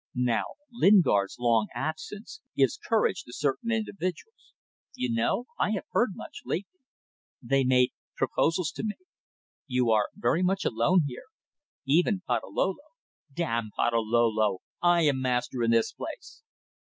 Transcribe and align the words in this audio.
Now 0.15 0.55
Lingard's 0.71 1.37
long 1.37 1.67
absence 1.75 2.41
gives 2.55 2.75
courage 2.79 3.21
to 3.23 3.31
certain 3.33 3.69
individuals. 3.71 4.53
You 4.95 5.13
know? 5.13 5.45
I 5.59 5.73
have 5.73 5.83
heard 5.91 6.13
much 6.15 6.41
lately. 6.43 6.79
They 7.39 7.63
made 7.63 7.91
proposals 8.17 8.71
to 8.77 8.83
me... 8.83 8.95
You 9.67 9.91
are 9.91 10.09
very 10.15 10.41
much 10.41 10.65
alone 10.65 11.03
here. 11.07 11.25
Even 11.85 12.23
Patalolo..." 12.27 12.77
"Damn 13.35 13.69
Patalolo! 13.77 14.61
I 14.81 15.03
am 15.03 15.21
master 15.21 15.61
in 15.63 15.69
this 15.69 15.93
place." 15.93 16.41